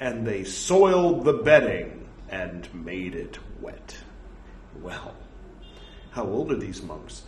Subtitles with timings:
[0.00, 3.96] and they soiled the bedding and made it wet.
[4.80, 5.14] Well,
[6.10, 7.22] how old are these monks?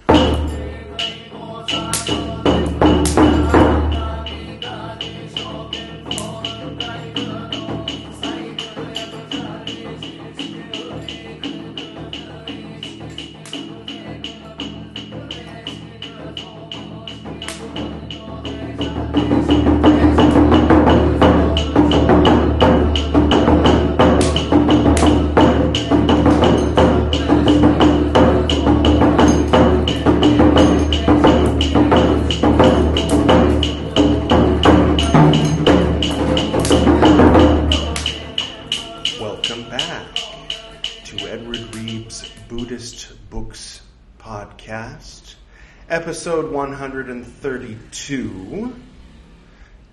[46.11, 48.75] Episode 132,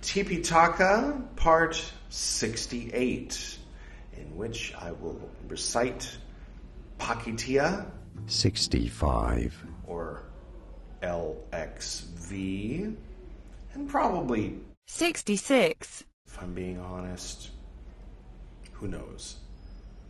[0.02, 3.59] Tipitaka, part 68,
[4.17, 6.17] in which I will recite
[6.97, 7.86] Pakitiya
[8.25, 9.64] 65.
[9.86, 10.23] or
[11.03, 12.95] LXV,
[13.75, 16.03] and probably 66.
[16.25, 17.52] if I'm being honest,
[18.72, 19.36] who knows?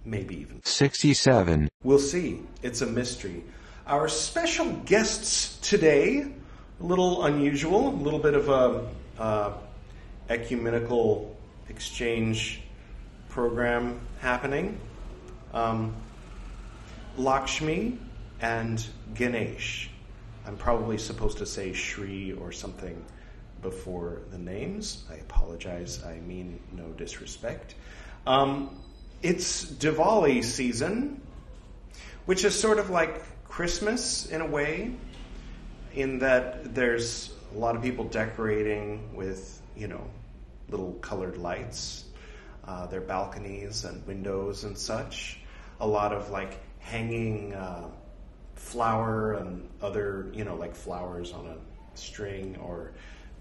[0.05, 1.67] Maybe even 67.
[1.83, 2.39] We'll see.
[2.63, 3.43] It's a mystery.
[3.87, 8.85] Our special guests today, a little unusual, a little bit of a
[9.17, 9.53] uh,
[10.29, 11.37] ecumenical
[11.69, 12.63] exchange
[13.29, 14.77] program happening.
[15.53, 15.95] Um,
[17.15, 17.97] Lakshmi
[18.41, 19.89] and Ganesh.
[20.45, 23.01] I'm probably supposed to say Shri or something
[23.61, 25.05] before the names.
[25.09, 26.03] I apologize.
[26.03, 27.75] I mean no disrespect.
[28.25, 28.81] Um,
[29.21, 31.21] it's Diwali season,
[32.25, 33.23] which is sort of like
[33.57, 34.93] Christmas in a way,
[35.95, 40.07] in that there's a lot of people decorating with, you know,
[40.69, 42.05] little colored lights,
[42.67, 45.39] uh, their balconies and windows and such.
[45.79, 47.89] A lot of like hanging uh,
[48.53, 52.91] flower and other, you know, like flowers on a string or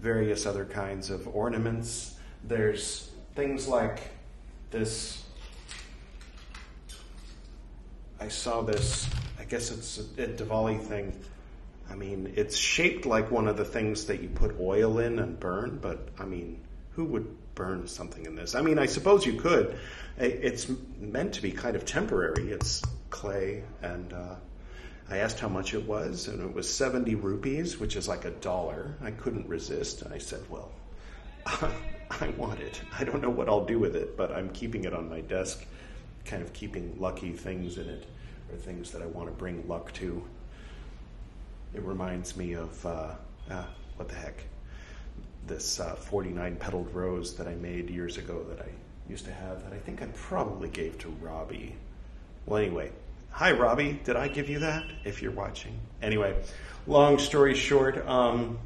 [0.01, 2.15] various other kinds of ornaments.
[2.43, 3.99] There's things like
[4.71, 5.26] this
[8.19, 9.09] I saw this.
[9.39, 11.13] I guess it's a, a Diwali thing.
[11.89, 15.39] I mean, it's shaped like one of the things that you put oil in and
[15.39, 16.59] burn, but I mean,
[16.91, 18.55] who would burn something in this?
[18.55, 19.77] I mean, I suppose you could.
[20.17, 20.67] It's
[20.99, 22.51] meant to be kind of temporary.
[22.51, 24.35] It's clay, and uh,
[25.09, 28.31] I asked how much it was, and it was 70 rupees, which is like a
[28.31, 28.95] dollar.
[29.01, 30.71] I couldn't resist, and I said, well,
[31.45, 32.81] I want it.
[32.97, 35.63] I don't know what I'll do with it, but I'm keeping it on my desk,
[36.27, 38.05] kind of keeping lucky things in it,
[38.51, 40.23] or things that I want to bring luck to.
[41.73, 43.11] It reminds me of, uh,
[43.49, 43.65] uh,
[43.95, 44.43] what the heck,
[45.47, 48.69] this uh, 49 petaled rose that I made years ago that I
[49.09, 51.75] used to have that I think I probably gave to Robbie.
[52.45, 52.91] Well, anyway,
[53.29, 54.83] hi Robbie, did I give you that?
[55.05, 55.79] If you're watching.
[56.01, 56.35] Anyway,
[56.85, 58.59] long story short, um,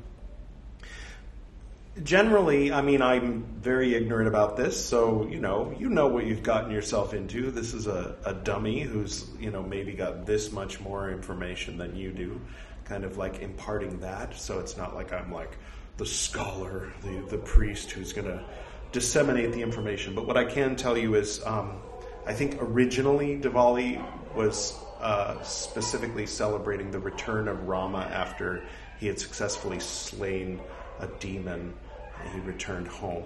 [2.04, 6.44] generally, I mean, I'm very ignorant about this, so you know, you know what you've
[6.44, 7.52] gotten yourself into.
[7.52, 11.96] This is a, a dummy who's you know maybe got this much more information than
[11.96, 12.40] you do,
[12.86, 14.36] kind of like imparting that.
[14.36, 15.58] So it's not like I'm like
[15.98, 18.44] the scholar, the the priest who's going to
[18.92, 20.16] disseminate the information.
[20.16, 21.82] But what I can tell you is, um,
[22.26, 24.04] I think originally Diwali
[24.36, 28.64] was uh, specifically celebrating the return of Rama after
[29.00, 30.62] he had successfully slain
[31.00, 31.74] a demon
[32.22, 33.24] and he returned home.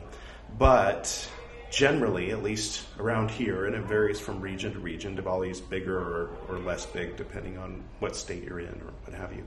[0.57, 1.29] But
[1.69, 5.97] generally, at least around here, and it varies from region to region, Diwali is bigger
[5.97, 9.45] or, or less big depending on what state you're in or what have you.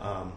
[0.00, 0.32] Um,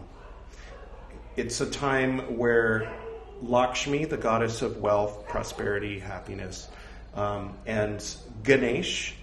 [1.36, 2.92] it's a time where
[3.40, 6.68] Lakshmi, the goddess of wealth, prosperity, happiness,
[7.14, 8.04] um, and
[8.44, 9.14] Ganesh,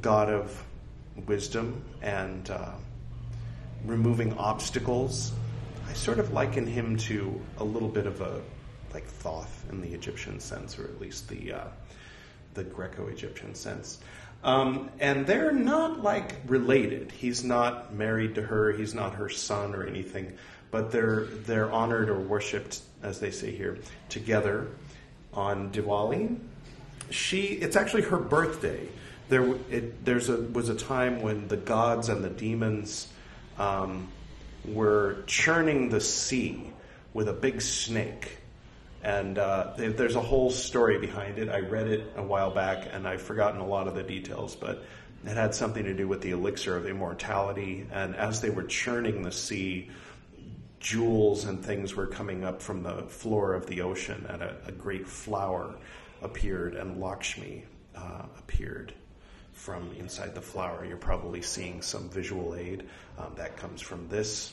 [0.00, 0.64] god of
[1.26, 2.72] wisdom and uh,
[3.84, 5.32] removing obstacles.
[5.88, 8.40] I sort of liken him to a little bit of a
[8.96, 11.64] like Thoth in the Egyptian sense, or at least the uh,
[12.54, 13.98] the Greco-Egyptian sense.
[14.42, 17.12] Um, and they're not like related.
[17.12, 18.72] He's not married to her.
[18.72, 20.32] He's not her son or anything.
[20.70, 23.78] But they're they're honored or worshipped, as they say here,
[24.08, 24.68] together
[25.34, 26.38] on Diwali.
[27.10, 28.88] She it's actually her birthday.
[29.28, 33.08] There it, there's a was a time when the gods and the demons
[33.58, 34.08] um,
[34.64, 36.72] were churning the sea
[37.12, 38.38] with a big snake.
[39.06, 41.48] And uh, there's a whole story behind it.
[41.48, 44.82] I read it a while back, and I've forgotten a lot of the details, but
[45.24, 47.86] it had something to do with the elixir of immortality.
[47.92, 49.90] And as they were churning the sea,
[50.80, 54.72] jewels and things were coming up from the floor of the ocean at a, a
[54.72, 55.76] great flower
[56.20, 57.64] appeared and Lakshmi
[57.94, 58.92] uh, appeared
[59.52, 60.84] from inside the flower.
[60.84, 62.88] You're probably seeing some visual aid
[63.18, 64.52] um, that comes from this,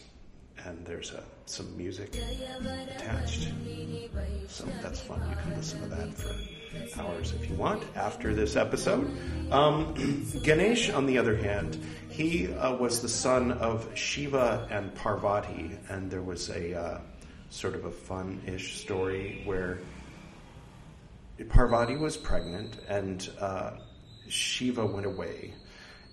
[0.66, 2.16] and there's a, some music
[2.96, 3.52] attached.
[4.48, 5.22] So that's fun.
[5.30, 6.36] You can listen to that for
[7.00, 9.10] hours if you want after this episode.
[9.52, 9.94] Um,
[10.44, 11.80] Ganesh, on the other hand,
[12.10, 17.02] he uh, was the son of Shiva and Parvati, and there was a uh,
[17.50, 19.80] sort of a fun ish story where
[21.50, 23.72] Parvati was pregnant and uh,
[24.28, 25.54] Shiva went away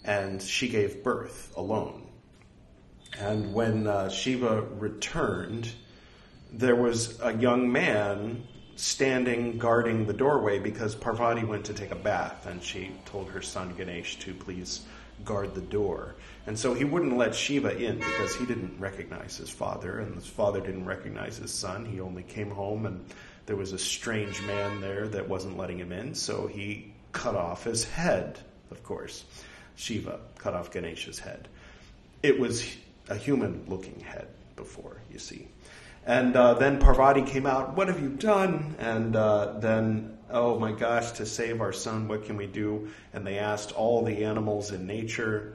[0.05, 2.10] and she gave birth alone.
[3.19, 5.71] And when uh, Shiva returned,
[6.53, 8.47] there was a young man
[8.77, 13.43] standing guarding the doorway because Parvati went to take a bath and she told her
[13.43, 14.81] son Ganesh to please
[15.25, 16.15] guard the door.
[16.47, 20.27] And so he wouldn't let Shiva in because he didn't recognize his father and his
[20.27, 21.85] father didn't recognize his son.
[21.85, 23.05] He only came home and
[23.47, 27.65] there was a strange man there that wasn't letting him in, so he cut off
[27.65, 28.39] his head,
[28.71, 29.25] of course.
[29.77, 31.49] Shiva cut off Ganesh's head.
[32.23, 32.65] It was
[33.11, 35.49] a human looking head before, you see.
[36.07, 38.75] And uh, then Parvati came out, What have you done?
[38.79, 42.89] And uh, then, oh my gosh, to save our son, what can we do?
[43.13, 45.55] And they asked all the animals in nature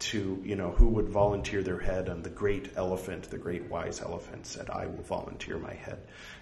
[0.00, 2.08] to, you know, who would volunteer their head.
[2.08, 5.98] And the great elephant, the great wise elephant, said, I will volunteer my head.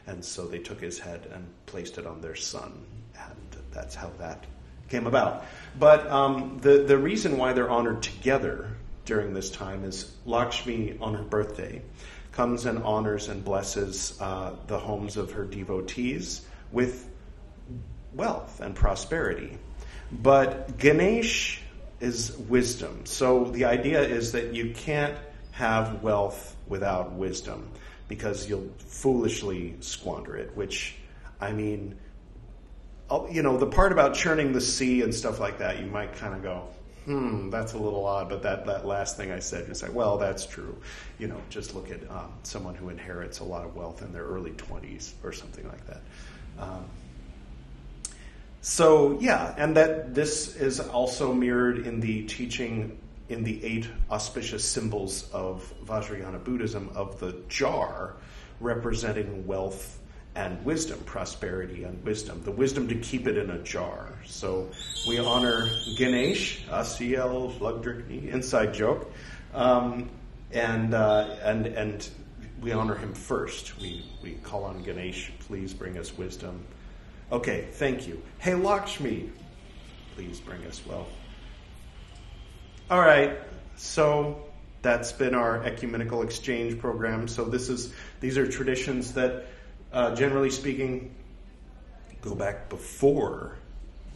[0.06, 2.84] And so they took his head and placed it on their son.
[3.16, 4.44] And that's how that
[4.88, 5.44] came about.
[5.78, 8.76] But um, the, the reason why they're honored together
[9.08, 11.80] during this time is Lakshmi, on her birthday,
[12.30, 17.08] comes and honors and blesses uh, the homes of her devotees with
[18.12, 19.56] wealth and prosperity.
[20.12, 21.62] But Ganesh
[22.00, 23.06] is wisdom.
[23.06, 25.16] So the idea is that you can't
[25.52, 27.66] have wealth without wisdom
[28.08, 30.96] because you'll foolishly squander it, which,
[31.40, 31.96] I mean,
[33.30, 36.34] you know, the part about churning the sea and stuff like that, you might kind
[36.34, 36.68] of go,
[37.08, 38.28] hmm, that's a little odd.
[38.28, 40.76] But that, that last thing I said, you say, well, that's true.
[41.18, 44.24] You know, just look at um, someone who inherits a lot of wealth in their
[44.24, 46.02] early 20s or something like that.
[46.58, 46.84] Um,
[48.60, 52.98] so, yeah, and that this is also mirrored in the teaching
[53.30, 58.16] in the eight auspicious symbols of Vajrayana Buddhism of the jar
[58.60, 59.97] representing wealth
[60.38, 62.40] and wisdom, prosperity and wisdom.
[62.44, 64.14] The wisdom to keep it in a jar.
[64.24, 64.70] So
[65.08, 69.10] we honor Ganesh, ACL Slugdrickney, inside joke,
[69.52, 70.08] um,
[70.52, 72.08] and uh, and and
[72.62, 73.76] we honor him first.
[73.80, 76.64] We we call on Ganesh, please bring us wisdom.
[77.32, 78.22] Okay, thank you.
[78.38, 79.32] Hey Lakshmi,
[80.14, 81.10] please bring us wealth.
[82.88, 83.36] All right,
[83.74, 84.44] so
[84.82, 87.26] that's been our ecumenical exchange program.
[87.26, 89.46] So this is these are traditions that
[89.92, 91.14] uh, generally speaking,
[92.20, 93.56] go back before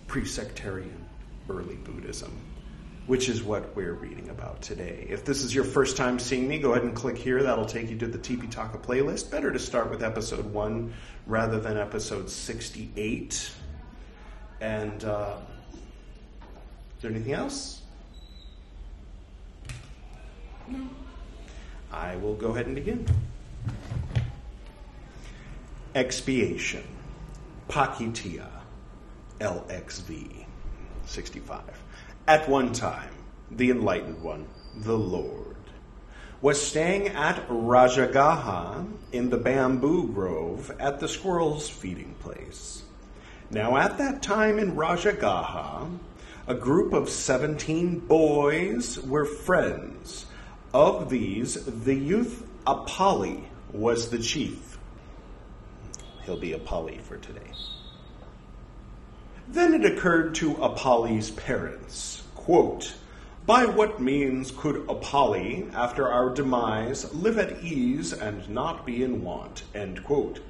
[0.06, 1.06] pre sectarian
[1.48, 2.36] early Buddhism,
[3.06, 5.06] which is what we're reading about today.
[5.08, 7.42] If this is your first time seeing me, go ahead and click here.
[7.42, 9.30] That'll take you to the Tipitaka playlist.
[9.30, 10.92] Better to start with episode 1
[11.26, 13.50] rather than episode 68.
[14.60, 15.36] And uh,
[15.72, 17.82] is there anything else?
[20.68, 20.88] No.
[21.92, 23.06] I will go ahead and begin.
[25.94, 26.84] Expiation.
[27.68, 28.48] Pakitiya.
[29.40, 30.46] LXV.
[31.04, 31.60] 65.
[32.26, 33.10] At one time,
[33.50, 35.56] the Enlightened One, the Lord,
[36.40, 42.84] was staying at Rajagaha in the bamboo grove at the squirrel's feeding place.
[43.50, 45.98] Now, at that time in Rajagaha,
[46.46, 50.24] a group of 17 boys were friends.
[50.72, 54.71] Of these, the youth Apali was the chief
[56.24, 57.40] he'll be Apali for today.
[59.48, 62.94] Then it occurred to Apali's parents, quote,
[63.44, 69.24] by what means could Apali, after our demise, live at ease and not be in
[69.24, 69.64] want?
[69.74, 70.40] End quote.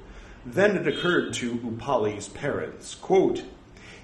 [0.45, 3.43] Then it occurred to Upali's parents, quote,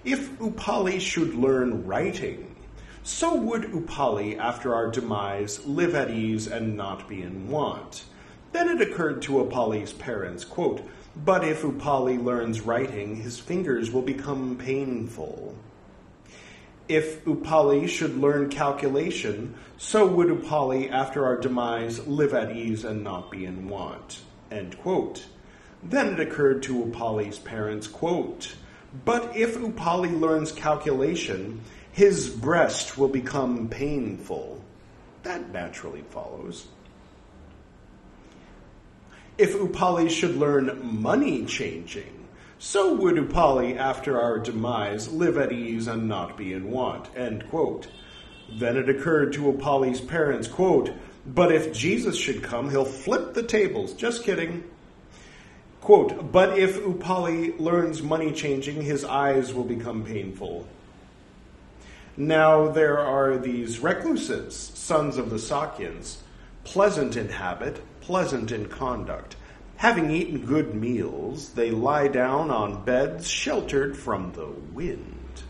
[0.03, 2.55] if Upali should learn writing,
[3.03, 8.05] so would Upali, after our demise, live at ease and not be in want.
[8.53, 10.81] Then it occurred to Upali's parents, quote,
[11.15, 15.55] but if Upali learns writing, his fingers will become painful.
[16.87, 23.03] If Upali should learn calculation, so would Upali, after our demise, live at ease and
[23.03, 24.21] not be in want.
[24.49, 28.55] Then it occurred to Upali's parents, quote,
[29.05, 31.61] But if Upali learns calculation,
[31.91, 34.61] his breast will become painful.
[35.23, 36.67] That naturally follows.
[39.39, 42.27] If Upali should learn money changing,
[42.57, 47.07] so would Upali after our demise live at ease and not be in want.
[47.15, 50.91] Then it occurred to Upali's parents, quote,
[51.25, 53.93] but if Jesus should come, he'll flip the tables.
[53.93, 54.65] Just kidding.
[55.79, 60.67] Quote, but if Upali learns money changing, his eyes will become painful.
[62.17, 66.17] Now there are these recluses, sons of the Sakyans,
[66.65, 69.35] pleasant in habit, pleasant in conduct.
[69.75, 75.43] Having eaten good meals, they lie down on beds sheltered from the wind.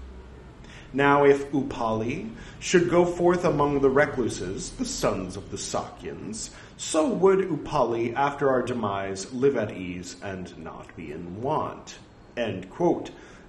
[0.92, 7.08] Now, if Upali should go forth among the recluses, the sons of the Sakyans, so
[7.08, 11.98] would Upali, after our demise, live at ease and not be in want.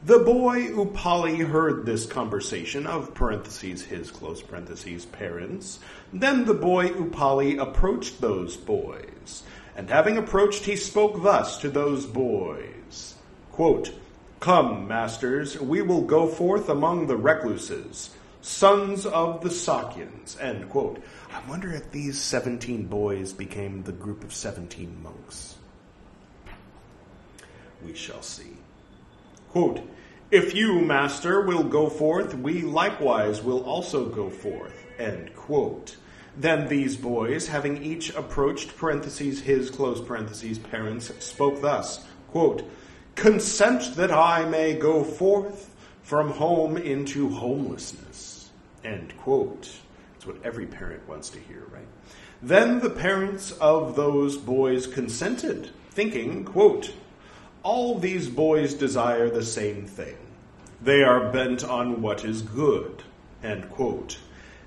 [0.03, 5.79] The boy Upali heard this conversation of parentheses his close parentheses parents.
[6.11, 9.43] Then the boy Upali approached those boys,
[9.77, 13.15] and having approached, he spoke thus to those boys.
[13.53, 13.93] Quote,
[14.41, 18.09] Come, masters, we will go forth among the recluses,
[18.41, 20.41] sons of the Sakyans.
[20.41, 21.03] End quote.
[21.31, 25.57] I wonder if these 17 boys became the group of 17 monks.
[27.85, 28.60] We shall see.
[29.51, 29.81] Quote,
[30.31, 34.87] If you, master, will go forth, we likewise will also go forth.
[34.97, 35.97] End quote.
[36.37, 42.63] Then these boys, having each approached parentheses his close parentheses parents, spoke thus, quote,
[43.17, 48.51] Consent that I may go forth from home into homelessness.
[48.85, 49.69] End quote.
[50.13, 51.89] That's what every parent wants to hear, right?
[52.41, 56.93] Then the parents of those boys consented, thinking, quote,
[57.63, 60.17] all these boys desire the same thing.
[60.83, 63.03] They are bent on what is good.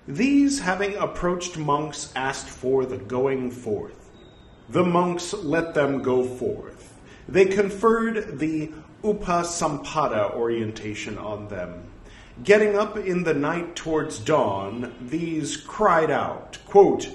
[0.08, 4.10] These, having approached monks, asked for the going forth.
[4.70, 7.00] The monks let them go forth.
[7.28, 8.72] They conferred the
[9.04, 11.84] upasampada orientation on them.
[12.44, 17.10] Getting up in the night towards dawn, these cried out, quote,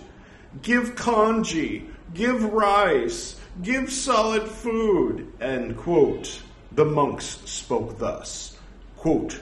[0.62, 6.42] Give congee, give rice, give solid food, end quote.
[6.72, 8.56] The monks spoke thus,
[8.96, 9.40] quote,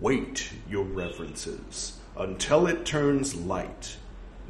[0.00, 3.96] Wait, your reverences, until it turns light.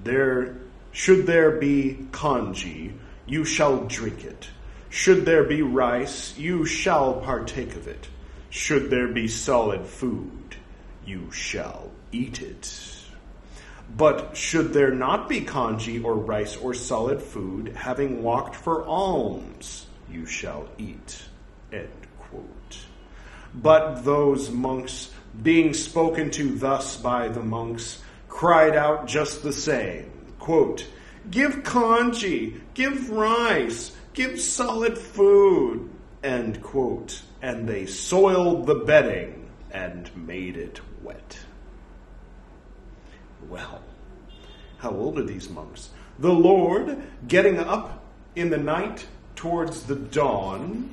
[0.05, 0.57] There,
[0.93, 2.93] should there be congee,
[3.27, 4.49] you shall drink it.
[4.91, 8.09] Should there be rice, you shall partake of it.
[8.51, 10.57] Should there be solid food,
[11.05, 12.88] you shall eat it.
[13.97, 19.87] But should there not be congee or rice or solid food, having walked for alms,
[20.11, 21.23] you shall eat.
[21.73, 22.79] End quote.
[23.55, 25.11] But those monks,
[25.43, 30.11] being spoken to thus by the monks, cried out just the same.
[30.39, 30.87] Quote,
[31.31, 35.91] Give congee, give rice, give solid food.
[36.23, 37.23] End quote.
[37.43, 41.39] And they soiled the bedding and made it wet.
[43.49, 43.83] Well,
[44.79, 45.91] how old are these monks?
[46.19, 48.03] The Lord, getting up
[48.35, 50.91] in the night towards the dawn,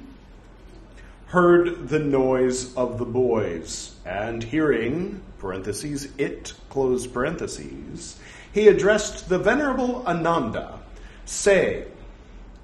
[1.28, 8.20] heard the noise of the boys, and hearing, parentheses, it, close parentheses,
[8.52, 10.80] he addressed the Venerable Ananda,
[11.26, 11.86] saying,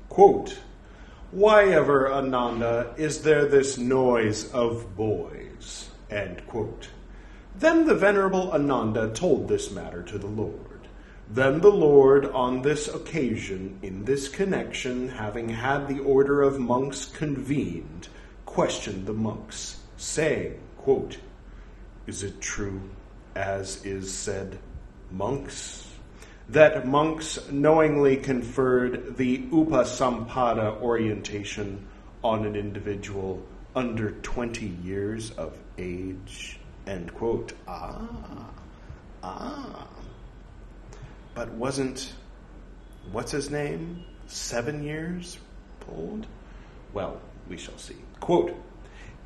[0.10, 0.58] quote,
[1.32, 5.90] Why ever, Ananda, is there this noise of boys?
[6.10, 6.90] End quote.
[7.62, 10.88] Then the Venerable Ananda told this matter to the Lord.
[11.30, 17.06] Then the Lord, on this occasion, in this connection, having had the order of monks
[17.06, 18.08] convened,
[18.48, 21.20] questioned the monks, saying, quote,
[22.08, 22.82] Is it true,
[23.36, 24.58] as is said,
[25.12, 25.88] monks?
[26.50, 31.86] That monks knowingly conferred the upasampada orientation
[32.24, 36.58] on an individual under 20 years of age?
[36.88, 37.54] End quote.
[37.68, 38.02] Ah,
[39.24, 39.88] ah.
[41.34, 42.14] But wasn't,
[43.12, 45.38] what's his name, seven years
[45.90, 46.26] old?
[46.94, 47.96] Well, we shall see.
[48.20, 48.56] Quote,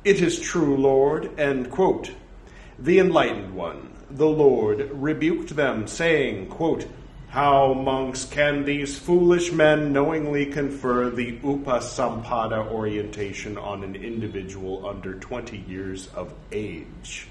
[0.04, 2.12] It is true, Lord, end quote.
[2.78, 6.86] The enlightened one, the Lord, rebuked them, saying, quote,
[7.28, 15.14] How, monks, can these foolish men knowingly confer the upasampada orientation on an individual under
[15.14, 17.28] 20 years of age?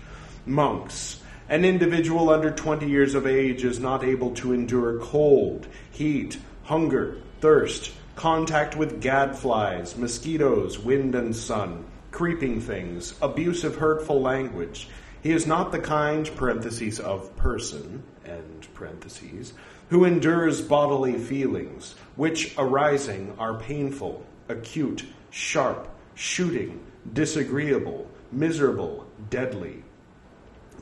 [0.47, 6.37] Monks, an individual under 20 years of age is not able to endure cold, heat,
[6.65, 14.87] hunger, thirst, contact with gadflies, mosquitoes, wind and sun, creeping things, abusive, hurtful language.
[15.23, 19.53] He is not the kind, parentheses, of person, end parentheses,
[19.89, 26.79] who endures bodily feelings, which arising are painful, acute, sharp, shooting,
[27.13, 29.84] disagreeable, miserable, deadly.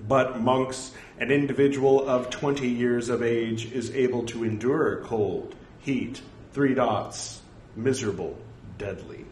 [0.08, 6.22] But monks, an individual of 20 years of age is able to endure cold, heat,
[6.52, 7.42] three dots,
[7.76, 8.38] miserable,
[8.78, 9.26] deadly.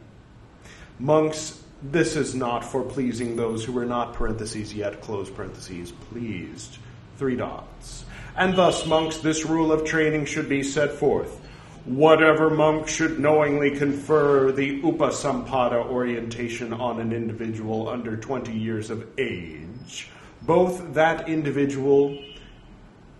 [0.99, 6.77] Monks, this is not for pleasing those who are not parentheses yet, close parentheses, pleased,
[7.17, 8.05] three dots.
[8.37, 11.39] And thus, monks, this rule of training should be set forth.
[11.85, 19.05] Whatever monk should knowingly confer the upasampada orientation on an individual under 20 years of
[19.17, 20.09] age,
[20.41, 22.17] both that individual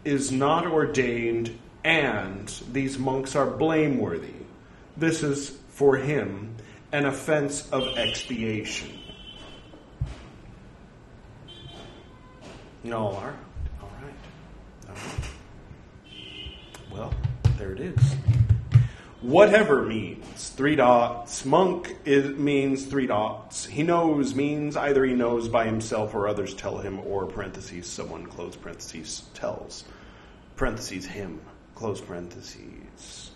[0.04, 4.34] is not ordained and these monks are blameworthy.
[4.98, 6.56] This is for him
[6.92, 9.00] an offense of expiation.
[12.84, 13.34] No, all right.
[13.82, 14.90] All right.
[14.90, 15.30] All right.
[16.92, 17.14] Well,
[17.58, 18.16] there it is.
[19.22, 21.46] Whatever means three dots.
[21.46, 23.68] Monk is, means three dots.
[23.68, 28.26] He knows means either he knows by himself or others tell him, or parentheses, someone
[28.26, 29.84] close parentheses tells.
[30.56, 31.40] Parentheses, him,
[31.76, 33.30] close parentheses.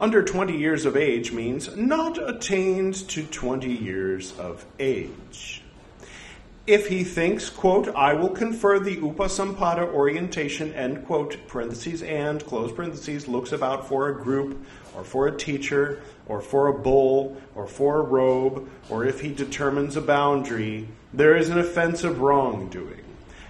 [0.00, 5.62] Under 20 years of age means not attained to 20 years of age
[6.66, 12.70] if he thinks, quote, I will confer the upasampada orientation, end quote, parentheses and, close
[12.70, 14.64] parentheses, looks about for a group
[14.96, 19.32] or for a teacher or for a bull or for a robe, or if he
[19.32, 23.04] determines a boundary, there is an offense of wrongdoing.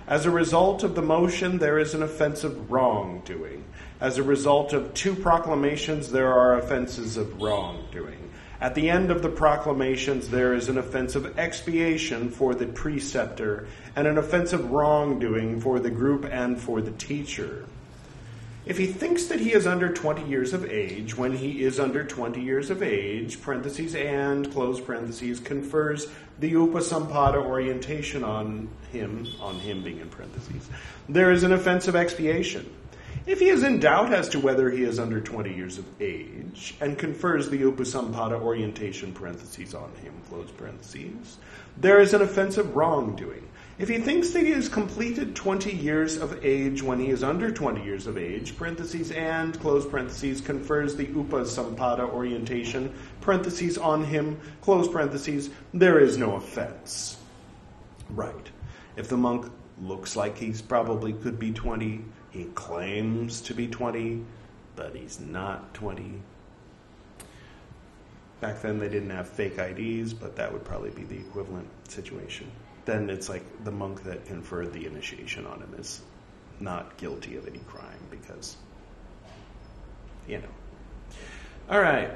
[0.07, 3.65] As a result of the motion, there is an offense of wrongdoing.
[4.01, 8.31] As a result of two proclamations, there are offenses of wrongdoing.
[8.61, 13.67] At the end of the proclamations, there is an offense of expiation for the preceptor
[13.97, 17.65] and an offense of wrongdoing for the group and for the teacher.
[18.64, 22.04] If he thinks that he is under 20 years of age, when he is under
[22.04, 26.07] 20 years of age, parentheses and, close parentheses, confers
[26.38, 30.71] the upasampada orientation on him, on him being in parentheses,
[31.09, 32.73] there is an offense of expiation.
[33.27, 36.75] If he is in doubt as to whether he is under 20 years of age
[36.81, 41.38] and confers the upasampada orientation parentheses on him, close parentheses,
[41.77, 43.48] there is an offense of wrongdoing.
[43.79, 47.51] If he thinks that he has completed 20 years of age when he is under
[47.51, 54.39] 20 years of age, parentheses and, close parentheses, confers the upasampada orientation, parentheses on him,
[54.61, 57.17] close parentheses, there is no offense.
[58.11, 58.51] Right.
[58.97, 64.23] If the monk looks like he's probably could be 20, he claims to be 20,
[64.77, 66.21] but he's not 20.
[68.41, 72.51] Back then, they didn't have fake IDs, but that would probably be the equivalent situation.
[72.85, 76.01] Then it's like the monk that conferred the initiation on him is
[76.61, 78.57] not guilty of any crime because,
[80.27, 80.49] you know.
[81.71, 82.11] All right.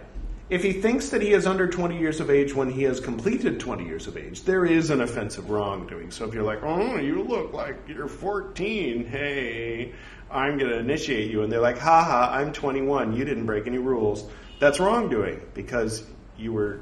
[0.48, 3.58] If he thinks that he is under 20 years of age when he has completed
[3.58, 6.12] 20 years of age, there is an offense of wrongdoing.
[6.12, 9.92] So if you're like, oh, you look like you're 14, hey,
[10.30, 11.42] I'm going to initiate you.
[11.42, 14.28] And they're like, haha, I'm 21, you didn't break any rules.
[14.60, 16.04] That's wrongdoing because
[16.38, 16.80] you were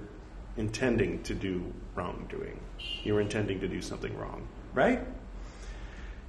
[0.56, 2.58] intending to do wrongdoing.
[3.02, 5.00] You were intending to do something wrong, right?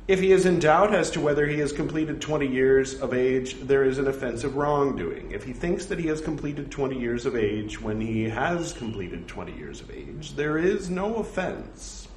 [0.07, 3.55] If he is in doubt as to whether he has completed 20 years of age,
[3.61, 5.31] there is an offense of wrongdoing.
[5.31, 9.27] If he thinks that he has completed 20 years of age when he has completed
[9.27, 12.07] 20 years of age, there is no offense.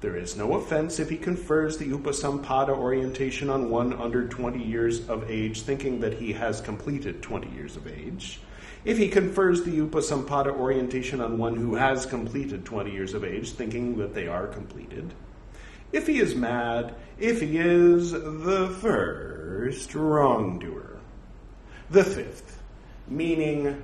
[0.00, 5.08] There is no offense if he confers the upasampada orientation on one under 20 years
[5.08, 8.40] of age, thinking that he has completed 20 years of age.
[8.84, 13.52] If he confers the upasampada orientation on one who has completed 20 years of age,
[13.52, 15.12] thinking that they are completed
[15.92, 20.98] if he is mad, if he is the first wrongdoer.
[21.90, 22.62] The fifth,
[23.08, 23.82] meaning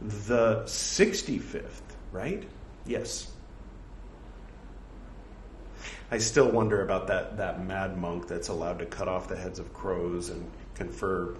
[0.00, 2.44] the 65th, right?
[2.86, 3.32] Yes.
[6.10, 9.58] I still wonder about that, that mad monk that's allowed to cut off the heads
[9.58, 11.34] of crows and confer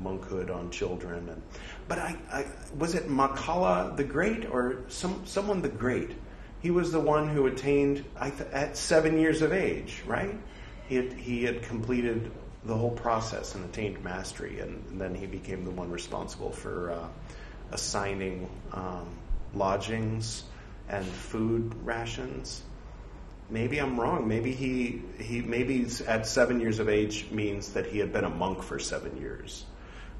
[0.00, 1.28] monkhood on children.
[1.28, 1.42] And,
[1.88, 6.12] but I, I was it Makala the Great or some someone the Great
[6.60, 10.36] he was the one who attained at seven years of age, right?
[10.88, 12.30] He had, he had completed
[12.64, 16.90] the whole process and attained mastery, and, and then he became the one responsible for
[16.90, 17.08] uh,
[17.70, 19.06] assigning um,
[19.54, 20.44] lodgings
[20.88, 22.62] and food rations.
[23.50, 24.26] Maybe I'm wrong.
[24.26, 28.30] Maybe he, he maybe at seven years of age means that he had been a
[28.30, 29.64] monk for seven years.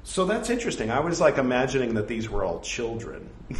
[0.03, 0.91] So that's interesting.
[0.91, 3.29] I was like imagining that these were all children.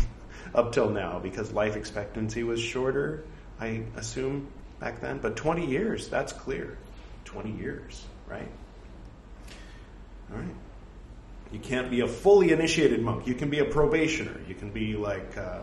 [0.54, 3.24] up till now because life expectancy was shorter,
[3.60, 4.48] I assume,
[4.80, 5.20] back then.
[5.20, 6.78] But 20 years, that's clear.
[7.26, 8.48] 20 years, right?
[10.32, 10.56] All right.
[11.52, 13.28] You can't be a fully initiated monk.
[13.28, 14.40] You can be a probationer.
[14.48, 15.62] You can be like, uh,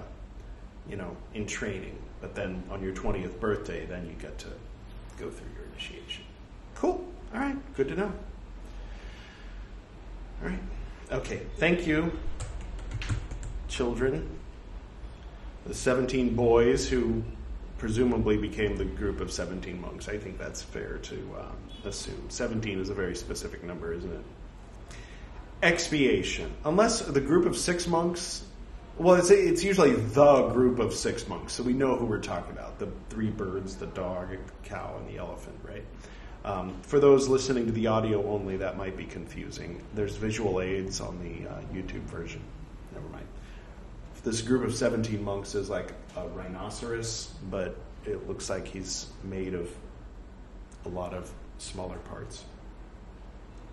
[0.88, 1.96] you know, in training.
[2.20, 4.48] But then on your 20th birthday, then you get to
[5.18, 6.24] go through your initiation.
[6.74, 7.06] Cool.
[7.32, 7.56] All right.
[7.76, 8.12] Good to know.
[10.42, 10.58] All right.
[11.10, 11.42] Okay.
[11.56, 12.12] Thank you,
[13.68, 14.28] children.
[15.66, 17.22] The 17 boys who
[17.78, 20.08] presumably became the group of 17 monks.
[20.08, 22.28] I think that's fair to um, assume.
[22.28, 24.96] 17 is a very specific number, isn't it?
[25.62, 26.52] Expiation.
[26.64, 28.44] Unless the group of six monks,
[28.98, 32.52] well, it's, it's usually the group of six monks, so we know who we're talking
[32.52, 35.84] about the three birds, the dog, a cow, and the elephant, right?
[36.46, 39.82] Um, for those listening to the audio only, that might be confusing.
[39.94, 42.40] There's visual aids on the uh, YouTube version.
[42.94, 43.26] Never mind.
[44.22, 49.54] This group of 17 monks is like a rhinoceros, but it looks like he's made
[49.54, 49.68] of
[50.84, 51.28] a lot of
[51.58, 52.44] smaller parts.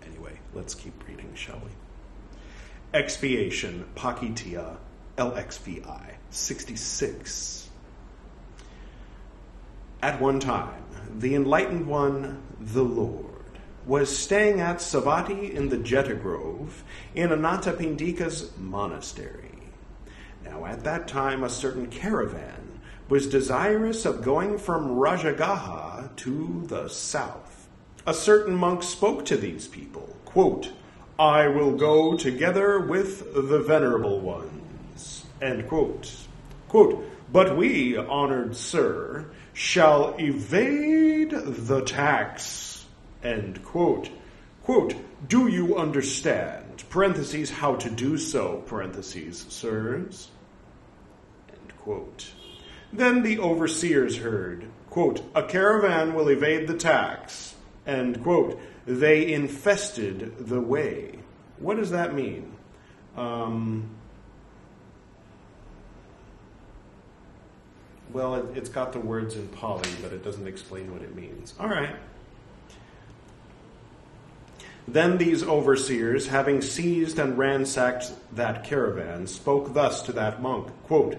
[0.04, 2.98] Anyway, let's keep reading, shall we?
[2.98, 4.76] Expiation, Pakitia,
[5.16, 7.68] LXVI, 66.
[10.02, 10.84] At one time,
[11.18, 13.24] the enlightened one, the Lord,
[13.86, 16.82] was staying at Savatthi in the Jeta Grove
[17.14, 19.50] in Anathapindika's monastery.
[20.44, 26.88] Now, at that time, a certain caravan was desirous of going from Rajagaha to the
[26.88, 27.68] south.
[28.06, 30.72] A certain monk spoke to these people, quote,
[31.18, 36.12] I will go together with the venerable ones, end quote.
[36.68, 42.84] Quote, but we, honored sir, shall evade the tax,
[43.22, 44.10] end quote.
[44.62, 44.94] Quote,
[45.28, 50.28] do you understand, parentheses, how to do so, parentheses, sirs?
[51.50, 52.32] End quote.
[52.92, 57.54] Then the overseers heard, quote, a caravan will evade the tax,
[57.86, 58.60] end quote.
[58.86, 61.18] They infested the way.
[61.58, 62.52] What does that mean?
[63.16, 63.90] Um,
[68.14, 71.52] well, it, it's got the words in Pali, but it doesn't explain what it means.
[71.60, 71.96] All right.
[74.86, 81.16] Then these overseers, having seized and ransacked that caravan, spoke thus to that monk quote,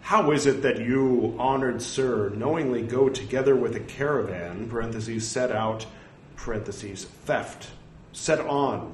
[0.00, 5.52] How is it that you, honored sir, knowingly go together with a caravan, parentheses, set
[5.52, 5.86] out,
[6.34, 7.68] parentheses, theft,
[8.12, 8.92] set on,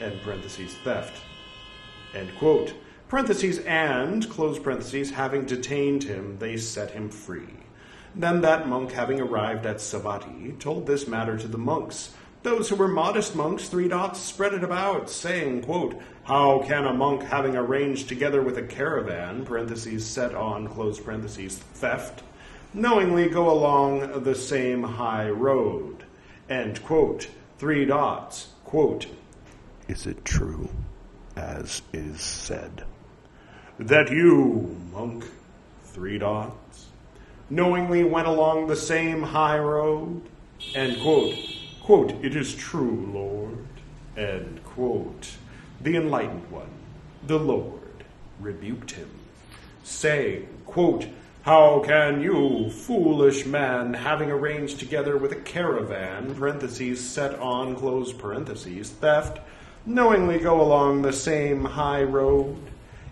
[0.00, 1.16] end parentheses, theft,
[2.14, 2.74] end quote.
[3.08, 7.48] Parentheses, and, close parentheses, having detained him, they set him free.
[8.14, 12.14] Then that monk, having arrived at Savatthi, told this matter to the monks.
[12.42, 16.92] Those who were modest monks, three dots, spread it about, saying, quote, How can a
[16.92, 22.22] monk having arranged together with a caravan, parentheses, set on, close parentheses, theft,
[22.74, 26.04] knowingly go along the same high road?
[26.50, 27.28] End quote.
[27.58, 29.06] Three dots, quote,
[29.88, 30.68] Is it true,
[31.36, 32.84] as is said?
[33.78, 35.24] That you, monk,
[35.84, 36.86] three dots,
[37.48, 40.20] knowingly went along the same high road?
[40.74, 41.36] End quote.
[41.80, 43.66] Quote, it is true, Lord.
[44.16, 45.36] End quote.
[45.80, 46.70] The enlightened one,
[47.24, 48.02] the Lord,
[48.40, 49.10] rebuked him,
[49.84, 51.06] saying, quote,
[51.42, 58.12] How can you, foolish man, having arranged together with a caravan, parentheses, set on, close
[58.12, 59.38] parentheses, theft,
[59.86, 62.56] knowingly go along the same high road?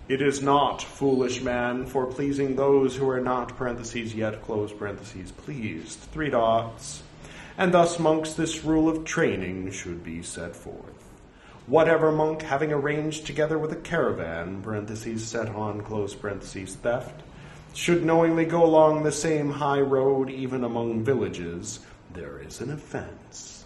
[0.09, 5.33] It is not, foolish man, for pleasing those who are not, parentheses, yet, close parentheses,
[5.33, 7.03] pleased, three dots.
[7.59, 11.11] And thus, monks, this rule of training should be set forth.
[11.66, 17.25] Whatever monk, having arranged together with a caravan, parentheses, set on, close parentheses, theft,
[17.75, 21.81] should knowingly go along the same high road, even among villages,
[22.12, 23.64] there is an offense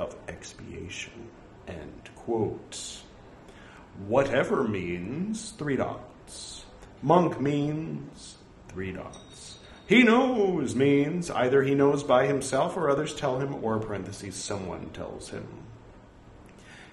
[0.00, 1.30] of expiation.
[1.68, 2.95] End quote.
[4.06, 6.64] Whatever means three dots.
[7.02, 8.36] Monk means
[8.68, 9.58] three dots.
[9.86, 14.90] He knows means either he knows by himself or others tell him, or parentheses, someone
[14.90, 15.46] tells him.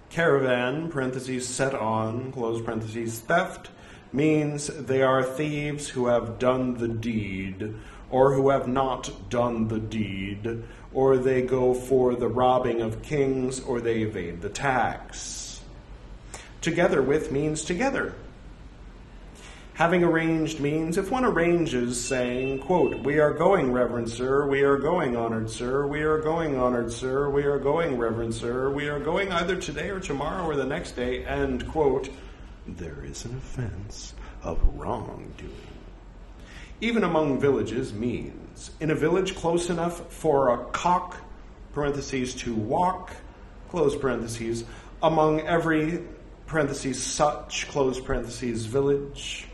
[0.10, 3.72] Caravan, parentheses, set on, close parentheses, theft
[4.12, 7.74] means they are thieves who have done the deed,
[8.12, 10.64] or who have not done the deed,
[10.94, 15.53] or they go for the robbing of kings, or they evade the tax.
[16.64, 18.16] Together with means together.
[19.74, 24.78] Having arranged means if one arranges saying, quote, We are going, Reverend Sir, we are
[24.78, 29.02] going, honored Sir, we are going, honored Sir, we are going, Reverend Sir, we are
[29.02, 32.08] going either today or tomorrow or the next day, end quote,
[32.66, 35.52] there is an offense of wrongdoing.
[36.80, 41.18] Even among villages means in a village close enough for a cock,
[41.74, 43.12] parentheses, to walk,
[43.70, 44.64] close parentheses,
[45.02, 46.00] among every
[46.54, 49.48] parentheses such, close parentheses, village,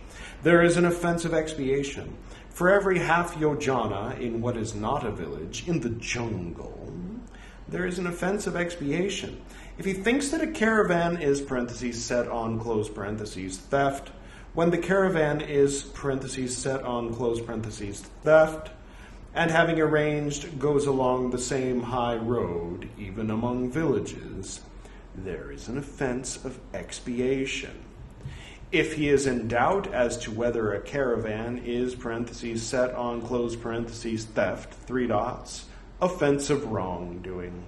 [0.44, 2.18] There is an offense of expiation.
[2.50, 6.92] For every half yojana in what is not a village, in the jungle,
[7.70, 9.40] there is an offense of expiation.
[9.78, 14.12] If he thinks that a caravan is parentheses set on close parentheses theft,
[14.54, 18.72] when the caravan is parentheses set on close parentheses theft,
[19.34, 24.60] and having arranged goes along the same high road, even among villages,
[25.24, 27.78] there is an offense of expiation.
[28.72, 33.56] If he is in doubt as to whether a caravan is parentheses set on close
[33.56, 35.66] parentheses theft, three dots,
[36.02, 37.64] offense of wrongdoing.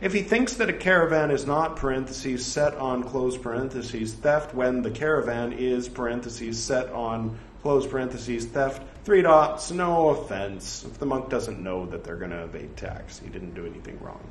[0.00, 4.80] If he thinks that a caravan is not parentheses set on close parentheses theft when
[4.80, 10.84] the caravan is parentheses set on close parentheses theft, three dots, no offense.
[10.84, 13.98] If the monk doesn't know that they're going to evade tax, he didn't do anything
[14.00, 14.22] wrong.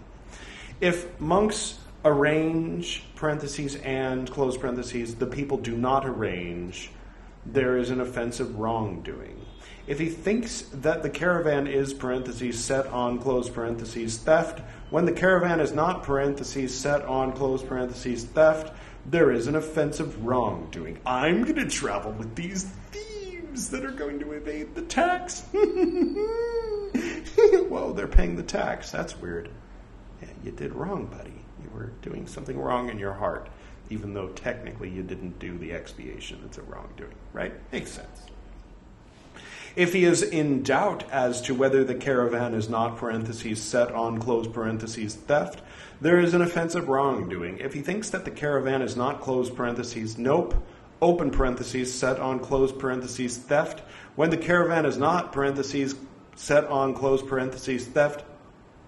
[0.80, 6.92] If monks arrange parentheses and close parentheses, the people do not arrange,
[7.46, 9.46] there is an offense of wrongdoing.
[9.88, 15.14] If he thinks that the caravan is parentheses set on close parentheses theft, when the
[15.14, 18.74] caravan is not parentheses set on close parentheses theft,
[19.06, 21.00] there is an offense of wrongdoing.
[21.06, 25.46] I'm going to travel with these thieves that are going to evade the tax.
[27.70, 28.92] whoa they're paying the tax.
[28.92, 29.50] That's weird.
[30.22, 31.37] Yeah, you did wrong, buddy.
[31.64, 33.50] You were doing something wrong in your heart,
[33.90, 36.40] even though technically you didn't do the expiation.
[36.46, 37.54] It's a wrongdoing, right?
[37.72, 38.22] Makes sense.
[39.76, 44.18] If he is in doubt as to whether the caravan is not parentheses set on
[44.18, 45.62] close parentheses theft,
[46.02, 47.60] there is an offense of wrongdoing.
[47.60, 50.56] If he thinks that the caravan is not close parentheses nope,
[51.00, 53.82] open parentheses set on close parentheses theft,
[54.16, 55.94] when the caravan is not parentheses
[56.36, 58.24] set on close parentheses theft,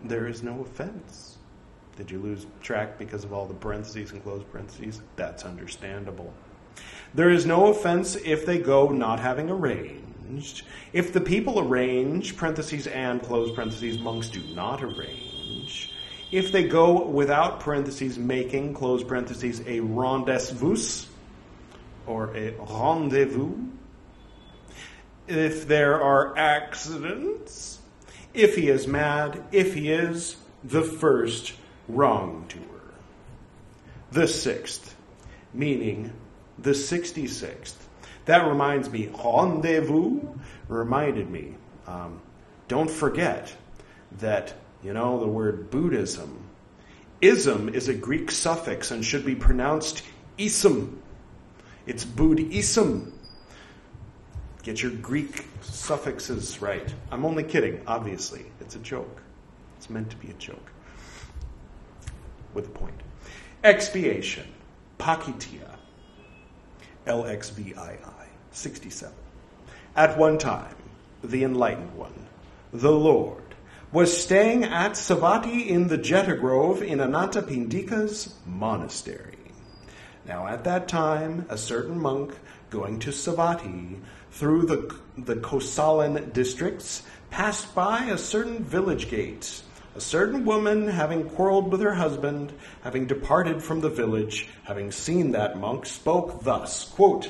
[0.03, 1.28] there is no offense.
[1.99, 5.01] Did you lose track because of all the parentheses and close parentheses?
[5.17, 6.33] That's understandable.
[7.13, 10.63] There is no offense if they go not having arranged.
[10.93, 15.91] If the people arrange, parentheses and close parentheses, monks do not arrange.
[16.31, 20.77] If they go without parentheses, making, close parentheses, a rendezvous
[22.07, 23.55] or a rendezvous.
[25.27, 27.79] If there are accidents,
[28.33, 31.53] if he is mad, if he is the first
[31.89, 32.63] wrongdoer.
[34.11, 34.95] The sixth,
[35.53, 36.13] meaning
[36.57, 37.75] the 66th.
[38.25, 40.21] That reminds me, rendezvous
[40.67, 41.55] reminded me.
[41.87, 42.21] Um,
[42.67, 43.53] don't forget
[44.19, 46.43] that, you know, the word Buddhism.
[47.21, 50.03] Ism is a Greek suffix and should be pronounced
[50.37, 51.01] ism.
[51.85, 53.13] It's Buddhism.
[54.63, 56.93] Get your Greek suffixes right.
[57.11, 58.45] I'm only kidding, obviously.
[58.61, 59.21] It's a joke.
[59.77, 60.71] It's meant to be a joke.
[62.53, 63.01] With a point.
[63.63, 64.47] Expiation.
[64.97, 65.77] Pakitia.
[67.05, 69.13] L X V I I, 67.
[69.95, 70.75] At one time,
[71.23, 72.13] the Enlightened One,
[72.71, 73.43] the Lord,
[73.91, 79.37] was staying at Savatthi in the Jeta Grove in Anathapindika's monastery.
[80.25, 82.35] Now, at that time, a certain monk
[82.69, 83.99] going to Savatthi
[84.31, 89.63] through the, the Kosalan districts passed by a certain village gate
[89.99, 95.31] a certain woman, having quarreled with her husband, having departed from the village, having seen
[95.31, 97.29] that monk, spoke thus quote,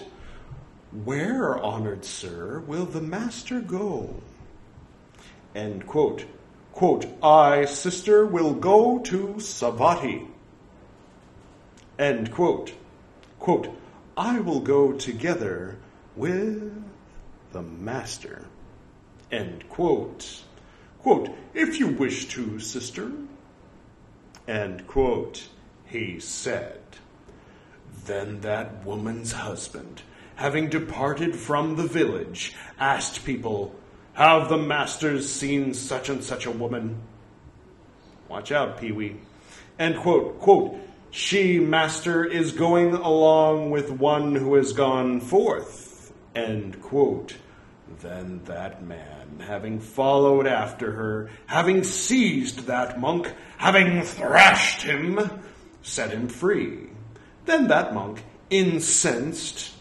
[1.04, 4.22] Where, honored sir, will the master go?
[5.56, 6.26] End quote.
[6.72, 10.28] Quote, I, sister, will go to Savatthi.
[11.98, 12.72] End quote.
[13.40, 13.76] Quote,
[14.16, 15.80] I will go together
[16.16, 16.72] with
[17.52, 18.46] the master.
[19.32, 20.44] End quote.
[21.02, 23.12] Quote, if you wish to, sister.
[24.48, 25.48] And quote,
[25.86, 26.80] he said.
[28.06, 30.02] Then that woman's husband,
[30.36, 33.76] having departed from the village, asked people,
[34.14, 37.02] Have the masters seen such and such a woman?
[38.28, 39.18] Watch out, Pee Wee.
[39.78, 40.80] And quote, quote,
[41.12, 46.14] She, master, is going along with one who has gone forth.
[46.36, 47.36] End quote.
[48.02, 55.20] Then that man, having followed after her, having seized that monk, having thrashed him,
[55.82, 56.90] set him free.
[57.46, 59.74] Then that monk, incensed,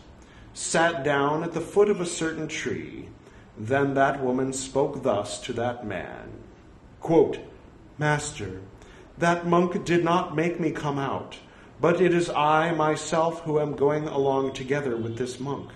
[0.55, 3.09] sat down at the foot of a certain tree.
[3.57, 6.39] Then that woman spoke thus to that man
[7.01, 7.39] quote,
[7.97, 8.61] Master,
[9.19, 11.39] that monk did not make me come out,
[11.81, 15.71] but it is I myself who am going along together with this monk.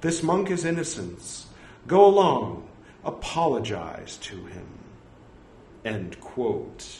[0.00, 1.46] This monk is innocent
[1.86, 2.68] Go along,
[3.04, 4.66] apologize to him.
[5.84, 6.98] End quote.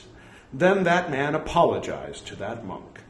[0.53, 3.01] Then that man apologized to that monk.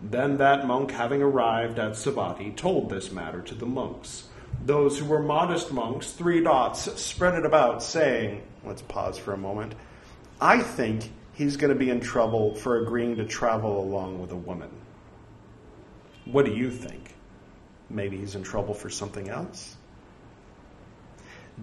[0.00, 4.28] Then that monk, having arrived at Savatthi, told this matter to the monks.
[4.62, 9.38] those who were modest monks, three dots, spread it about, saying, let's pause for a
[9.38, 9.74] moment,
[10.40, 14.36] I think he's going to be in trouble for agreeing to travel along with a
[14.36, 14.70] woman.
[16.24, 17.14] What do you think?
[17.90, 19.76] Maybe he's in trouble for something else?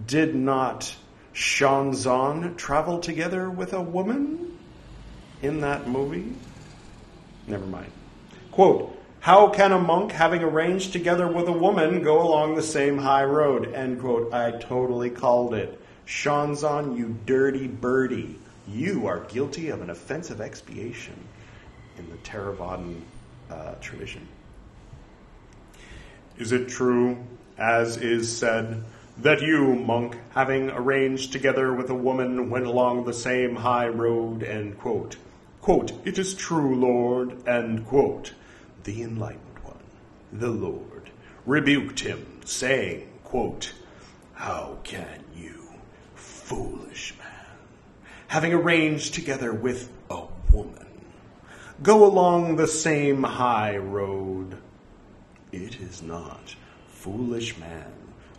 [0.08, 0.96] Did not
[1.34, 4.58] Xuanzang travel together with a woman
[5.42, 6.34] in that movie?
[7.48, 7.92] Never mind.
[8.52, 12.98] Quote, how can a monk having arranged together with a woman go along the same
[12.98, 13.74] high road?
[13.74, 14.34] End quote.
[14.34, 15.80] I totally called it.
[16.08, 18.40] Xuanzang, you dirty birdie.
[18.68, 21.16] You are guilty of an offensive expiation
[21.98, 23.02] in the Theravadan
[23.50, 24.28] uh, tradition.
[26.38, 27.18] Is it true,
[27.58, 28.84] as is said,
[29.18, 34.44] that you, monk, having arranged together with a woman, went along the same high road?
[34.44, 35.18] End quote.
[35.62, 38.34] Quote, it is true, Lord, end quote.
[38.84, 39.78] The enlightened one,
[40.34, 41.12] the Lord,
[41.46, 43.74] rebuked him, saying, quote,
[44.34, 45.70] How can you,
[46.16, 47.58] foolish man,
[48.28, 50.88] having arranged together with a woman,
[51.84, 54.58] go along the same high road?
[55.52, 56.56] It is not,
[56.88, 57.92] foolish man,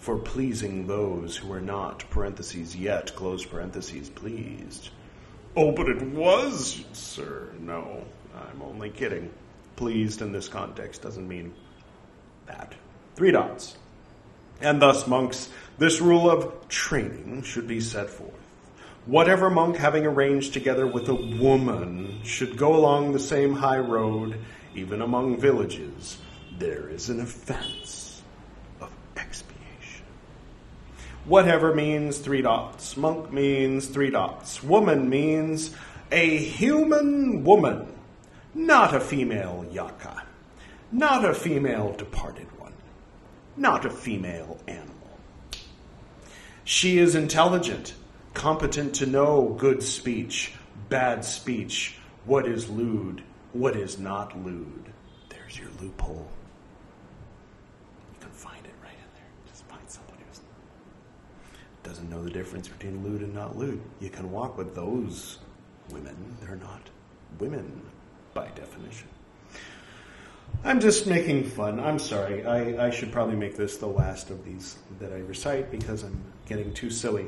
[0.02, 4.90] for pleasing those who are not, parentheses, yet, close parentheses, pleased.
[5.56, 7.50] Oh, but it was, sir.
[7.60, 9.30] No, I'm only kidding.
[9.76, 11.54] Pleased in this context doesn't mean
[12.46, 12.74] that.
[13.14, 13.76] Three dots.
[14.60, 18.32] And thus, monks, this rule of training should be set forth.
[19.06, 24.36] Whatever monk having arranged together with a woman should go along the same high road,
[24.74, 26.18] even among villages,
[26.58, 28.20] there is an offense
[28.80, 29.52] of expiation.
[31.24, 32.96] Whatever means three dots.
[32.96, 34.62] Monk means three dots.
[34.62, 35.74] Woman means
[36.10, 37.86] a human woman,
[38.54, 40.22] not a female yakkha,
[40.90, 42.74] not a female departed one,
[43.56, 44.92] not a female animal.
[46.64, 47.94] She is intelligent,
[48.34, 50.52] competent to know good speech,
[50.88, 54.92] bad speech, what is lewd, what is not lewd.
[55.28, 56.28] There's your loophole.
[58.12, 59.24] You can find it right in there.
[59.48, 60.40] Just find somebody who's
[61.92, 63.78] doesn't know the difference between lewd and not lewd.
[64.00, 65.40] You can walk with those
[65.90, 66.16] women.
[66.40, 66.80] They're not
[67.38, 67.82] women
[68.32, 69.08] by definition.
[70.64, 71.78] I'm just making fun.
[71.78, 72.46] I'm sorry.
[72.46, 76.18] I, I should probably make this the last of these that I recite because I'm
[76.46, 77.26] getting too silly.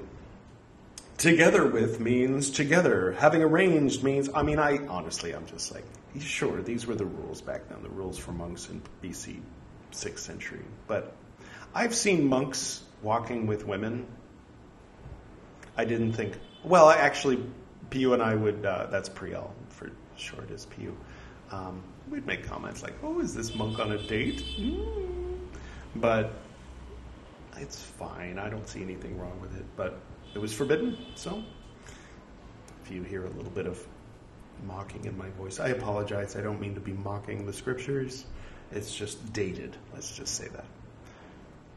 [1.18, 3.12] Together with means together.
[3.18, 5.84] Having arranged means, I mean, I honestly, I'm just like,
[6.18, 9.42] sure, these were the rules back then, the rules for monks in BC
[9.92, 10.62] 6th century.
[10.86, 11.14] But
[11.74, 14.06] I've seen monks walking with women.
[15.76, 17.42] I didn't think, well, actually,
[17.90, 20.94] Piyu and I would, uh, that's Priel for short as Piyu.
[21.50, 24.42] Um, we'd make comments like, oh, is this monk on a date?
[24.58, 25.38] Mm.
[25.96, 26.32] But
[27.58, 28.38] it's fine.
[28.38, 29.64] I don't see anything wrong with it.
[29.76, 29.98] But
[30.34, 31.42] it was forbidden, so
[32.84, 33.84] if you hear a little bit of
[34.66, 36.36] mocking in my voice, I apologize.
[36.36, 38.24] I don't mean to be mocking the scriptures.
[38.72, 39.76] It's just dated.
[39.92, 40.64] Let's just say that.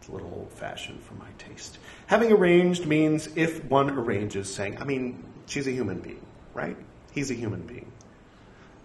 [0.07, 1.79] It's a little old fashioned for my taste.
[2.05, 6.77] Having arranged means if one arranges, saying, I mean, she's a human being, right?
[7.11, 7.91] He's a human being.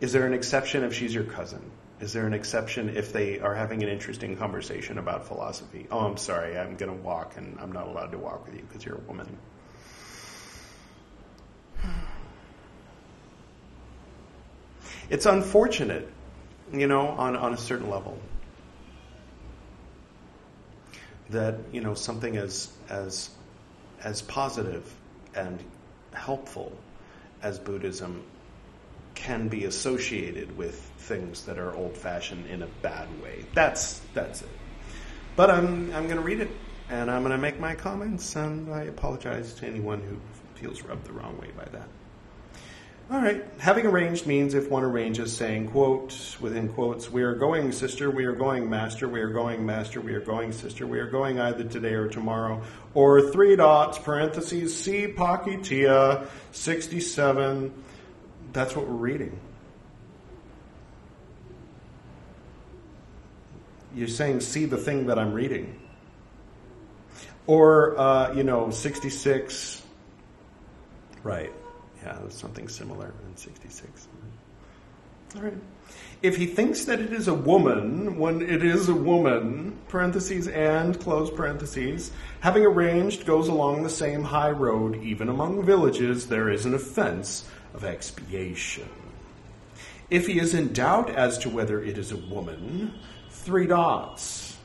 [0.00, 1.62] Is there an exception if she's your cousin?
[2.00, 5.86] Is there an exception if they are having an interesting conversation about philosophy?
[5.92, 8.62] Oh, I'm sorry, I'm going to walk and I'm not allowed to walk with you
[8.62, 9.38] because you're a woman.
[15.08, 16.08] It's unfortunate,
[16.72, 18.18] you know, on, on a certain level
[21.30, 23.30] that, you know, something as, as,
[24.02, 24.92] as positive
[25.34, 25.62] and
[26.12, 26.72] helpful
[27.42, 28.22] as Buddhism
[29.14, 33.44] can be associated with things that are old fashioned in a bad way.
[33.54, 34.48] That's that's it.
[35.36, 36.50] But I'm I'm going to read it
[36.88, 40.16] and I'm going to make my comments and I apologize to anyone who
[40.54, 41.88] feels rubbed the wrong way by that.
[43.10, 47.70] All right, having arranged means if one arranges saying quote within quotes we are going
[47.72, 51.10] sister, we are going master, we are going master, we are going sister, we are
[51.10, 52.62] going either today or tomorrow
[52.94, 57.72] or three dots parentheses C Pācittiya 67
[58.52, 59.38] that's what we're reading.
[63.94, 65.78] You're saying, see the thing that I'm reading.
[67.46, 69.82] Or, uh, you know, 66.
[71.22, 71.52] Right.
[72.04, 74.08] Yeah, there's something similar in 66.
[75.36, 75.54] All right.
[76.20, 80.98] If he thinks that it is a woman, when it is a woman, parentheses and
[81.00, 86.66] close parentheses, having arranged goes along the same high road, even among villages, there is
[86.66, 87.44] an offense
[87.74, 88.88] of expiation.
[90.10, 92.92] If he is in doubt as to whether it is a woman,
[93.30, 94.56] three dots.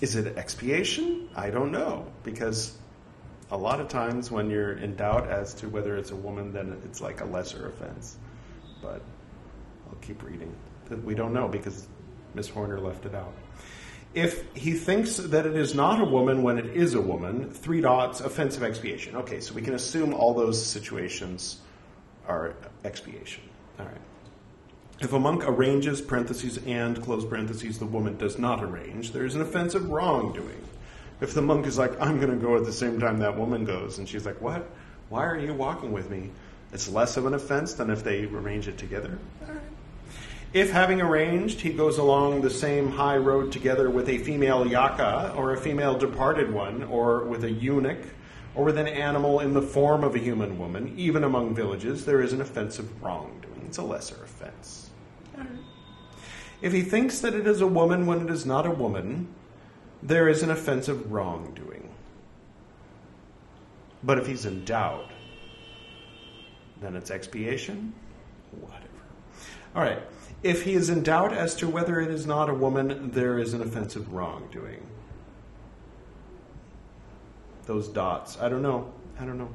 [0.00, 1.28] Is it expiation?
[1.36, 2.76] I don't know because
[3.52, 6.80] a lot of times when you're in doubt as to whether it's a woman, then
[6.84, 8.16] it's like a lesser offense.
[8.80, 9.02] But
[9.88, 10.52] I'll keep reading.
[11.04, 11.86] We don't know because
[12.34, 13.34] Miss Horner left it out.
[14.14, 17.82] If he thinks that it is not a woman when it is a woman, three
[17.82, 19.16] dots, offensive expiation.
[19.16, 21.60] Okay, so we can assume all those situations
[22.26, 23.42] are expiation.
[23.78, 24.00] All right.
[25.00, 29.34] If a monk arranges parentheses and close parentheses, the woman does not arrange, there is
[29.34, 30.61] an offensive wrongdoing.
[31.22, 33.64] If the monk is like, I'm going to go at the same time that woman
[33.64, 34.68] goes, and she's like, What?
[35.08, 36.30] Why are you walking with me?
[36.72, 39.18] It's less of an offense than if they arrange it together.
[40.52, 45.36] If having arranged, he goes along the same high road together with a female yakkha,
[45.36, 48.04] or a female departed one, or with a eunuch,
[48.56, 52.20] or with an animal in the form of a human woman, even among villages, there
[52.20, 53.62] is an offensive wrongdoing.
[53.66, 54.90] It's a lesser offense.
[56.60, 59.28] If he thinks that it is a woman when it is not a woman,
[60.02, 61.88] there is an offensive wrongdoing.
[64.02, 65.10] But if he's in doubt,
[66.80, 67.94] then it's expiation?
[68.60, 68.88] Whatever.
[69.74, 70.02] All right.
[70.42, 73.54] If he is in doubt as to whether it is not a woman, there is
[73.54, 74.84] an offensive wrongdoing.
[77.66, 78.36] Those dots.
[78.40, 78.92] I don't know.
[79.20, 79.50] I don't know.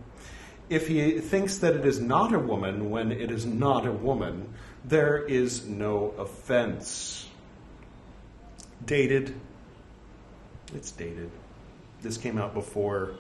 [0.69, 4.53] If he thinks that it is not a woman when it is not a woman,
[4.85, 7.27] there is no offense.
[8.85, 9.35] Dated.
[10.75, 11.31] It's dated.
[12.01, 13.15] This came out before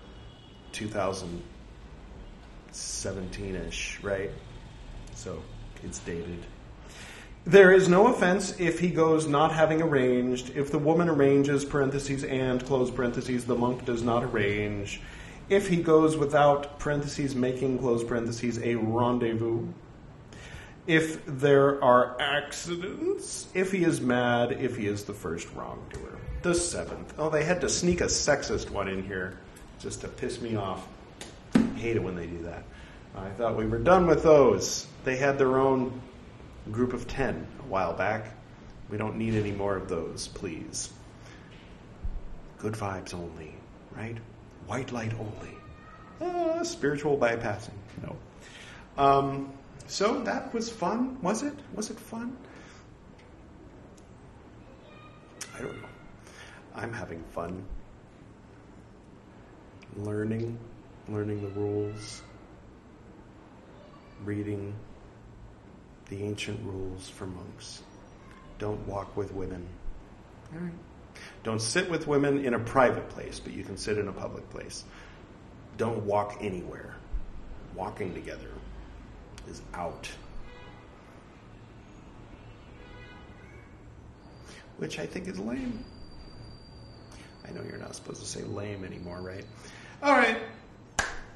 [0.73, 4.31] 2017 ish, right?
[5.15, 5.41] So
[5.83, 6.45] it's dated.
[7.45, 10.51] There is no offense if he goes not having arranged.
[10.55, 14.99] If the woman arranges, parentheses, and, close parentheses, the monk does not arrange.
[15.47, 19.65] If he goes without, parentheses, making, close parentheses, a rendezvous.
[20.87, 23.47] If there are accidents.
[23.53, 24.51] If he is mad.
[24.51, 26.19] If he is the first wrongdoer.
[26.41, 27.13] The seventh.
[27.17, 29.39] Oh, they had to sneak a sexist one in here
[29.79, 30.87] just to piss me off.
[31.55, 32.63] I hate it when they do that.
[33.15, 34.87] I thought we were done with those.
[35.03, 35.99] They had their own
[36.71, 38.25] group of 10 a while back.
[38.89, 40.91] We don't need any more of those, please.
[42.59, 43.53] Good vibes only,
[43.95, 44.17] right?
[44.67, 45.57] White light only.
[46.21, 47.71] Uh, spiritual bypassing.
[48.03, 48.15] No.
[48.97, 49.53] Um,
[49.87, 51.53] so that was fun, was it?
[51.73, 52.35] Was it fun?
[55.55, 55.87] I don't know.
[56.77, 57.65] I'm having fun.
[59.97, 60.59] Learning,
[61.09, 62.21] learning the rules,
[64.23, 64.75] reading,
[66.09, 67.81] the ancient rules for monks.
[68.59, 69.65] Don't walk with women.
[70.53, 70.73] All right.
[71.43, 74.47] Don't sit with women in a private place, but you can sit in a public
[74.51, 74.83] place.
[75.77, 76.95] Don't walk anywhere.
[77.75, 78.51] Walking together
[79.49, 80.09] is out.
[84.77, 85.83] Which I think is lame.
[87.47, 89.45] I know you're not supposed to say lame anymore, right?
[90.03, 90.37] All right.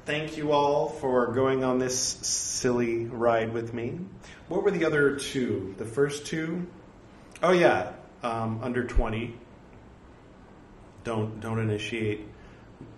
[0.04, 4.00] Thank you all for going on this silly ride with me.
[4.48, 5.74] What were the other two?
[5.78, 6.66] The first two?
[7.42, 7.92] Oh yeah,
[8.22, 9.34] um, under twenty.
[11.04, 12.26] Don't don't initiate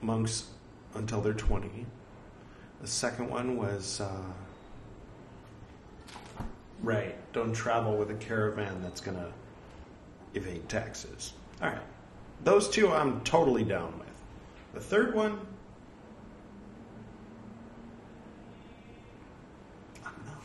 [0.01, 0.47] monks
[0.95, 1.87] until they're twenty.
[2.81, 4.33] The second one was uh,
[6.83, 7.17] right.
[7.33, 9.31] Don't travel with a caravan that's gonna
[10.35, 11.35] evade taxes.
[11.63, 11.79] All right,
[12.43, 14.09] those two I'm totally down with.
[14.75, 15.39] The third one
[20.05, 20.43] I'm not.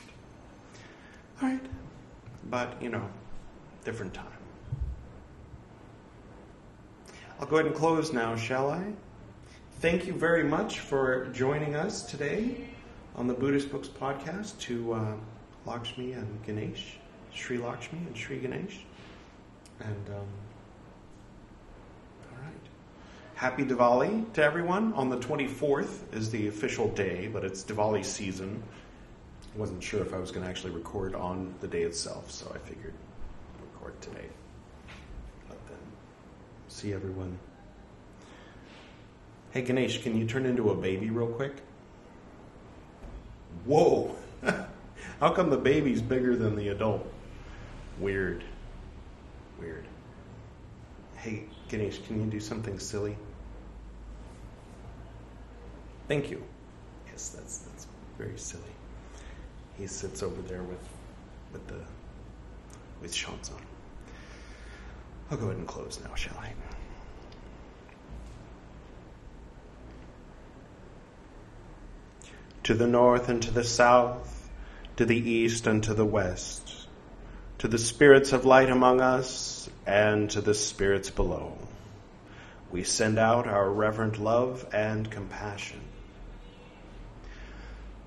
[1.42, 1.66] All right.
[2.50, 3.08] But, you know,
[3.84, 4.26] different time.
[7.40, 8.92] I'll go ahead and close now, shall I?
[9.80, 12.68] Thank you very much for joining us today
[13.16, 15.14] on the Buddhist Books podcast to uh,
[15.66, 16.98] Lakshmi and Ganesh,
[17.34, 18.86] Sri Lakshmi and Sri Ganesh.
[19.80, 20.28] And, um.
[23.40, 24.92] Happy Diwali to everyone.
[24.96, 28.62] On the 24th is the official day, but it's Diwali season
[29.56, 32.52] I wasn't sure if I was going to actually record on the day itself, so
[32.54, 32.94] I figured
[33.62, 34.26] record today.
[35.48, 35.78] But then,
[36.68, 37.40] see everyone.
[39.52, 41.62] Hey Ganesh, can you turn into a baby real quick?
[43.64, 44.18] Whoa!
[45.22, 47.10] How come the baby's bigger than the adult?
[48.00, 48.44] Weird.
[49.62, 49.86] Weird.
[51.16, 53.16] Hey Ganesh, can you do something silly?
[56.10, 56.44] Thank you.
[57.08, 57.88] Yes, that's that's
[58.18, 58.64] very silly
[59.80, 60.84] he sits over there with
[61.54, 61.80] with the
[63.02, 63.62] with Sean's on.
[65.32, 66.54] I'll go ahead and close now, shall I?
[72.64, 74.50] To the north and to the south,
[74.98, 76.88] to the east and to the west,
[77.60, 81.58] to the spirits of light among us and to the spirits below.
[82.72, 85.80] we send out our reverent love and compassion.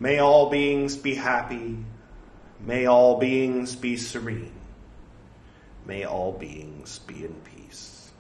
[0.02, 1.78] May all beings be happy.
[2.58, 4.50] May all beings be serene.
[5.86, 8.10] May all beings be in peace.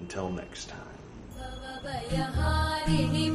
[0.00, 0.80] Until next time.
[2.90, 3.29] هذه